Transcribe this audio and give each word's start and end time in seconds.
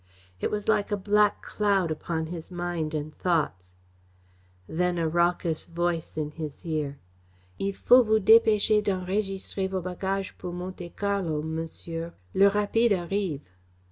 It 0.39 0.49
was 0.49 0.67
like 0.67 0.91
a 0.91 0.97
black 0.97 1.43
cloud 1.43 1.91
upon 1.91 2.25
his 2.25 2.49
mind 2.49 2.95
and 2.95 3.13
thoughts. 3.13 3.69
Then 4.67 4.97
a 4.97 5.07
raucous 5.07 5.67
voice 5.67 6.17
in 6.17 6.31
his 6.31 6.65
ear: 6.65 6.97
"Il 7.59 7.73
faut 7.73 8.03
vous 8.07 8.19
dépêcher 8.19 8.83
d'enregistrer 8.83 9.67
vos 9.67 9.83
bagages 9.83 10.33
pour 10.39 10.53
Monte 10.53 10.89
Carlo, 10.95 11.43
monsieur. 11.43 12.15
Le 12.33 12.49
Rapide 12.49 12.93
arrive." 12.93 13.47